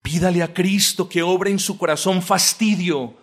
[0.00, 3.16] Pídale a Cristo que obre en su corazón fastidio,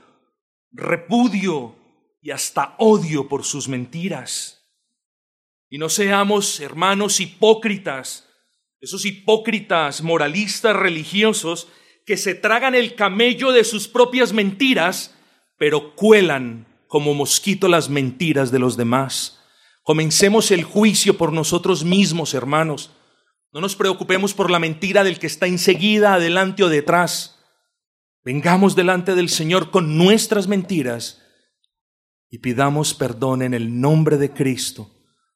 [0.74, 1.78] repudio
[2.22, 4.70] y hasta odio por sus mentiras.
[5.70, 8.28] Y no seamos, hermanos, hipócritas,
[8.82, 11.70] esos hipócritas moralistas religiosos
[12.06, 15.16] que se tragan el camello de sus propias mentiras
[15.58, 19.40] pero cuelan como mosquito las mentiras de los demás.
[19.82, 22.92] Comencemos el juicio por nosotros mismos, hermanos.
[23.54, 27.40] No nos preocupemos por la mentira del que está enseguida, adelante o detrás.
[28.26, 31.22] Vengamos delante del Señor con nuestras mentiras
[32.30, 34.92] y pidamos perdón en el nombre de Cristo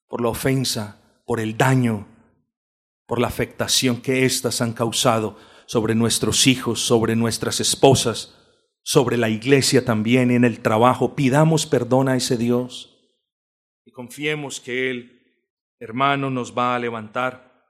[0.10, 2.06] por la ofensa, por el daño,
[3.06, 8.36] por la afectación que éstas han causado sobre nuestros hijos, sobre nuestras esposas,
[8.88, 11.16] sobre la iglesia también, en el trabajo.
[11.16, 12.96] Pidamos perdón a ese Dios
[13.84, 15.24] y confiemos que Él,
[15.80, 17.66] hermano, nos va a levantar.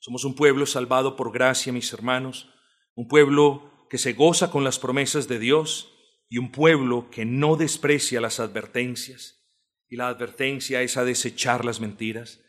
[0.00, 2.50] Somos un pueblo salvado por gracia, mis hermanos,
[2.94, 5.94] un pueblo que se goza con las promesas de Dios
[6.28, 9.48] y un pueblo que no desprecia las advertencias.
[9.88, 12.44] Y la advertencia es a desechar las mentiras.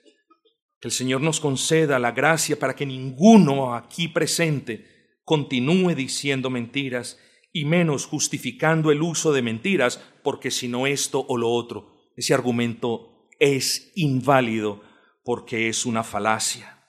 [0.82, 7.18] Que el Señor nos conceda la gracia para que ninguno aquí presente continúe diciendo mentiras
[7.52, 12.34] y menos justificando el uso de mentiras, porque si no esto o lo otro, ese
[12.34, 14.84] argumento es inválido
[15.24, 16.84] porque es una falacia.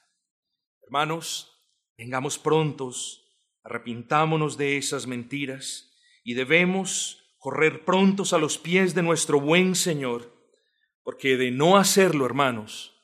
[0.82, 1.50] Hermanos,
[1.96, 3.24] vengamos prontos,
[3.62, 5.92] arrepintámonos de esas mentiras
[6.24, 10.34] y debemos correr prontos a los pies de nuestro buen Señor,
[11.02, 12.94] porque de no hacerlo, hermanos,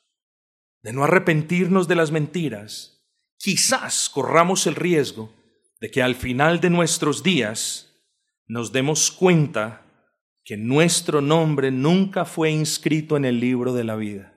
[0.83, 5.33] de no arrepentirnos de las mentiras, quizás corramos el riesgo
[5.81, 7.87] de que al final de nuestros días
[8.47, 9.83] nos demos cuenta
[10.45, 14.33] que nuestro nombre nunca fue inscrito en el libro de la vida.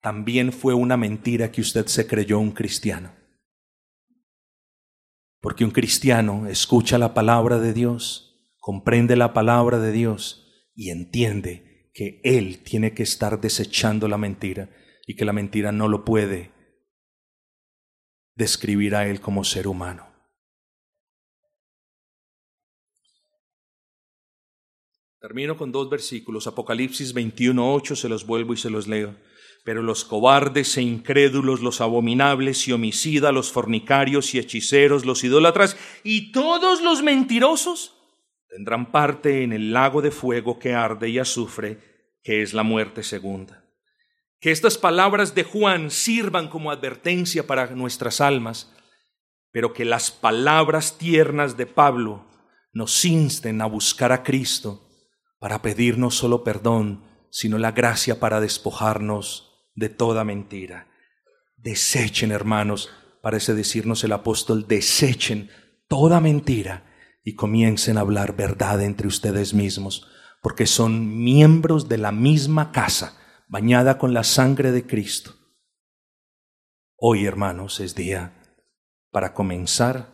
[0.00, 3.12] También fue una mentira que usted se creyó un cristiano.
[5.40, 11.90] Porque un cristiano escucha la palabra de Dios, comprende la palabra de Dios y entiende
[11.92, 14.70] que él tiene que estar desechando la mentira
[15.06, 16.53] y que la mentira no lo puede
[18.34, 20.14] describir a Él como ser humano.
[25.20, 29.16] Termino con dos versículos, Apocalipsis 21.8, se los vuelvo y se los leo.
[29.64, 35.78] Pero los cobardes e incrédulos, los abominables y homicidas, los fornicarios y hechiceros, los idólatras
[36.02, 37.94] y todos los mentirosos
[38.50, 41.78] tendrán parte en el lago de fuego que arde y azufre,
[42.22, 43.63] que es la muerte segunda.
[44.44, 48.70] Que estas palabras de Juan sirvan como advertencia para nuestras almas,
[49.50, 52.26] pero que las palabras tiernas de Pablo
[52.74, 54.86] nos insten a buscar a Cristo
[55.38, 60.88] para pedir no solo perdón, sino la gracia para despojarnos de toda mentira.
[61.56, 62.90] Desechen, hermanos,
[63.22, 65.48] parece decirnos el apóstol, desechen
[65.88, 66.84] toda mentira
[67.24, 70.06] y comiencen a hablar verdad entre ustedes mismos,
[70.42, 73.23] porque son miembros de la misma casa
[73.54, 75.36] bañada con la sangre de Cristo.
[76.96, 78.32] Hoy, hermanos, es día
[79.12, 80.08] para comenzar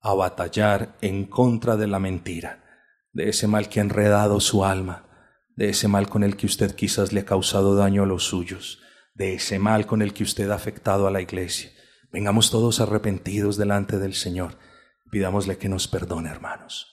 [0.00, 2.62] a batallar en contra de la mentira,
[3.10, 5.08] de ese mal que ha enredado su alma,
[5.56, 8.78] de ese mal con el que usted quizás le ha causado daño a los suyos,
[9.12, 11.72] de ese mal con el que usted ha afectado a la iglesia.
[12.12, 14.56] Vengamos todos arrepentidos delante del Señor.
[15.10, 16.91] Pidámosle que nos perdone, hermanos.